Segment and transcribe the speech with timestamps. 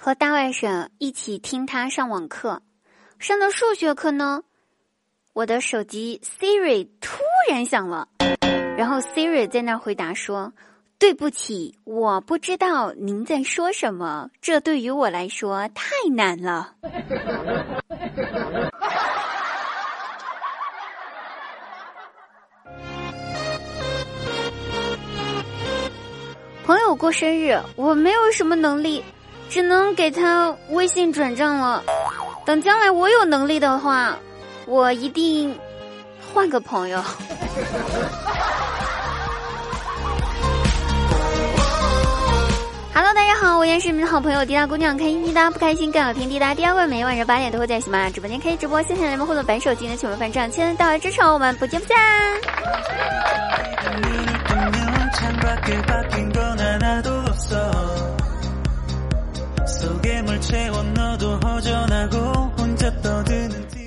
[0.00, 2.62] 和大外甥一起听他上网课，
[3.18, 4.44] 上的数学课呢，
[5.32, 7.18] 我的手机 Siri 突
[7.50, 8.06] 然响了，
[8.76, 10.52] 然后 Siri 在那回答说
[11.00, 16.74] ：“对不起，我不知道您在说什么，这对于我来说太难了。
[26.64, 29.02] ”朋友过生日，我没有什么能力。
[29.48, 31.82] 只能给他微信转账了。
[32.44, 34.16] 等将来我有能力的话，
[34.66, 35.58] 我一定
[36.32, 37.02] 换个朋友。
[42.94, 46.54] Hello，大家好，我依然是你们的好朋友滴答姑娘，开心滴答不开心更好听滴答。
[46.54, 51.96] 第二位每晚上八点都会在喜马拉雅直播间开直播，谢谢联盟互动版手机的请问翻账，千万大力支持我们，不见不散。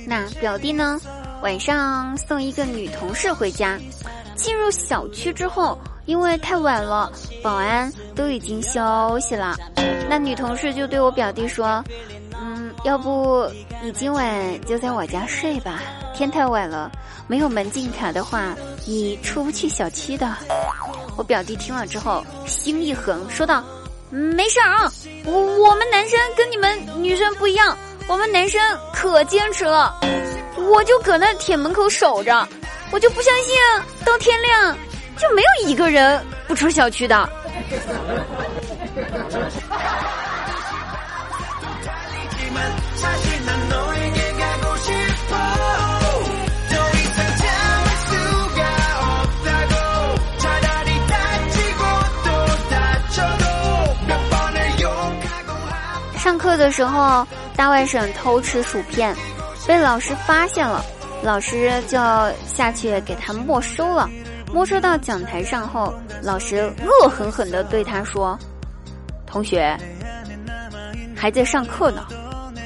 [0.07, 0.99] 那表弟呢？
[1.41, 3.79] 晚上送一个女同事回家，
[4.35, 9.55] 进入小区之后，因为太晚了，保安都已经休息了。
[10.09, 11.83] 那女同事就对我表弟说
[12.39, 13.49] ：“嗯，要不
[13.81, 15.81] 你今晚就在我家睡吧，
[16.13, 16.91] 天太晚了，
[17.27, 20.35] 没有门禁卡的话，你出不去小区的。”
[21.17, 23.63] 我表弟听了之后，心一横，说道。
[24.11, 24.91] 没事啊，
[25.25, 28.61] 我我们男生跟你们女生不一样，我们男生
[28.93, 29.95] 可坚持了，
[30.69, 32.47] 我就搁那铁门口守着，
[32.91, 33.55] 我就不相信
[34.05, 34.77] 到天亮
[35.17, 37.29] 就没有一个人不出小区的。
[56.21, 59.15] 上课的时候，大外甥偷吃薯片，
[59.67, 60.85] 被老师发现了，
[61.23, 61.97] 老师就
[62.45, 64.07] 下去给他没收了。
[64.53, 65.91] 没收到讲台上后，
[66.21, 68.37] 老师恶狠狠地对他说
[69.25, 69.75] ：“同学，
[71.15, 72.05] 还在上课呢，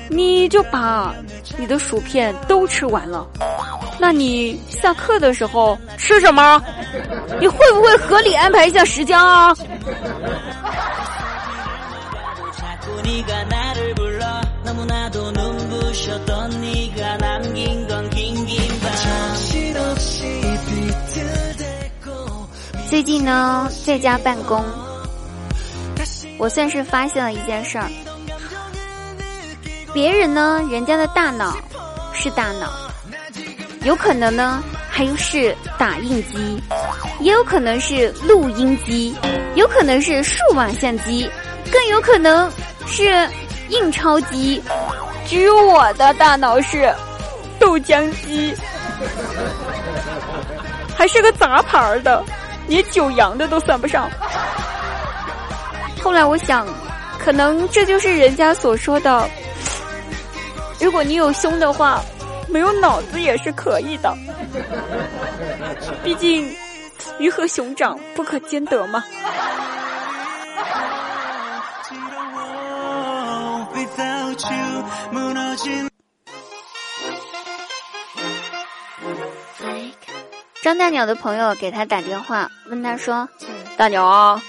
[0.09, 1.15] 你就把
[1.55, 3.25] 你的薯片都吃完了，
[3.97, 6.61] 那你下课的时候吃什么？
[7.39, 9.55] 你会不会合理安排一下时间啊？”
[22.87, 24.63] 最近呢，在家办公，
[26.37, 27.89] 我算是发现了一件事儿。
[29.93, 31.57] 别人呢，人家的大脑
[32.13, 32.71] 是大脑，
[33.83, 36.61] 有可能呢，还有是打印机，
[37.19, 39.15] 也有可能是录音机，
[39.55, 41.29] 有可能是数码相机，
[41.71, 42.49] 更有可能
[42.85, 43.29] 是
[43.69, 44.61] 印钞机。
[45.27, 46.93] 只有我的大脑是
[47.59, 48.55] 豆浆机，
[50.95, 52.23] 还是个杂牌的，
[52.67, 54.07] 连九阳的都算不上。
[56.03, 56.67] 后来我想，
[57.17, 59.27] 可能这就是人家所说的：
[60.79, 61.99] 如果你有胸的话，
[62.47, 64.15] 没有脑子也是可以的。
[66.03, 66.55] 毕竟
[67.17, 69.03] 鱼和熊掌不可兼得嘛。
[80.61, 83.29] 张大鸟的朋友给他打电话，问他说
[83.77, 84.41] ：“大鸟啊，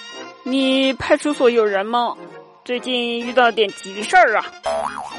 [0.42, 2.16] 你派出所有人吗？
[2.64, 4.46] 最近遇到点急事儿啊。”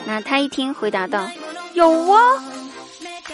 [0.06, 1.30] 那他一听，回答道
[1.74, 2.20] ：“有啊，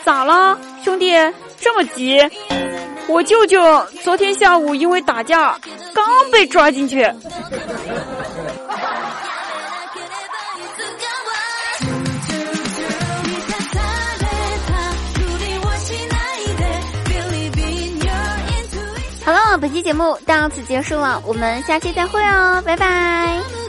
[0.03, 1.13] 咋了，兄弟？
[1.59, 2.19] 这么急？
[3.07, 5.57] 我舅舅昨天下午因为打架，
[5.93, 7.09] 刚被抓进去。”
[19.25, 23.62] 好了，本期节目到此结束了，我们下期再会哦，拜拜。